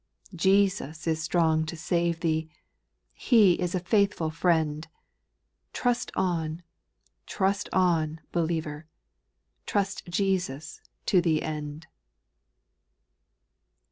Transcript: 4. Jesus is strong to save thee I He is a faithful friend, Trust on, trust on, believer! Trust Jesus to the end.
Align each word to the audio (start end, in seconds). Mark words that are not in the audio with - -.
4. 0.31 0.37
Jesus 0.37 1.05
is 1.05 1.21
strong 1.21 1.63
to 1.63 1.77
save 1.77 2.21
thee 2.21 2.49
I 2.51 2.55
He 3.13 3.53
is 3.61 3.75
a 3.75 3.79
faithful 3.79 4.31
friend, 4.31 4.87
Trust 5.73 6.11
on, 6.15 6.63
trust 7.27 7.69
on, 7.71 8.19
believer! 8.31 8.87
Trust 9.67 10.07
Jesus 10.07 10.81
to 11.05 11.21
the 11.21 11.43
end. 11.43 11.85